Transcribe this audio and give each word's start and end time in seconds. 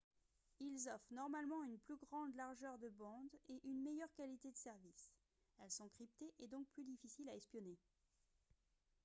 ils 0.59 0.89
offrent 0.89 1.13
normalement 1.13 1.61
une 1.61 1.77
plus 1.77 1.95
grande 1.95 2.33
largeur 2.35 2.79
de 2.79 2.89
bande 2.89 3.29
et 3.49 3.61
une 3.63 3.83
meilleure 3.83 4.11
qualité 4.15 4.49
de 4.49 4.57
service 4.57 5.11
elles 5.59 5.69
sont 5.69 5.89
cryptées 5.89 6.33
et 6.39 6.47
donc 6.47 6.65
plus 6.69 6.81
difficiles 6.83 7.29
à 7.29 7.35
espionner 7.35 7.77